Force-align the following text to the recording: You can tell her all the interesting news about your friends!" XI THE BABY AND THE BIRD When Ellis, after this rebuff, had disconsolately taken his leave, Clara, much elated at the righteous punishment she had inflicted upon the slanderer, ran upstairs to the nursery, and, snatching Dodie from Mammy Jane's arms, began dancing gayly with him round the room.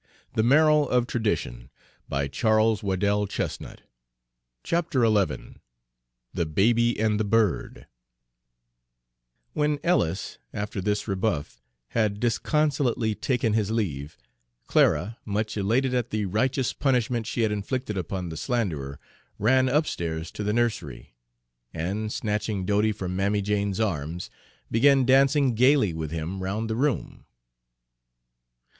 You 0.35 0.41
can 0.41 0.49
tell 0.49 0.57
her 0.65 0.69
all 0.71 0.87
the 0.87 0.97
interesting 0.97 1.59
news 2.09 2.29
about 2.41 2.41
your 2.41 3.27
friends!" 3.27 3.79
XI 4.65 5.47
THE 6.33 6.45
BABY 6.47 6.99
AND 6.99 7.19
THE 7.19 7.23
BIRD 7.23 7.85
When 9.53 9.77
Ellis, 9.83 10.39
after 10.51 10.81
this 10.81 11.07
rebuff, 11.07 11.61
had 11.89 12.19
disconsolately 12.19 13.13
taken 13.13 13.53
his 13.53 13.69
leave, 13.69 14.17
Clara, 14.65 15.19
much 15.23 15.55
elated 15.55 15.93
at 15.93 16.09
the 16.09 16.25
righteous 16.25 16.73
punishment 16.73 17.27
she 17.27 17.41
had 17.41 17.51
inflicted 17.51 17.95
upon 17.95 18.29
the 18.29 18.37
slanderer, 18.37 18.99
ran 19.37 19.69
upstairs 19.69 20.31
to 20.31 20.43
the 20.43 20.51
nursery, 20.51 21.13
and, 21.75 22.11
snatching 22.11 22.65
Dodie 22.65 22.91
from 22.91 23.15
Mammy 23.15 23.43
Jane's 23.43 23.79
arms, 23.79 24.31
began 24.71 25.05
dancing 25.05 25.53
gayly 25.53 25.93
with 25.93 26.09
him 26.09 26.41
round 26.41 26.71
the 26.71 26.75
room. 26.75 27.27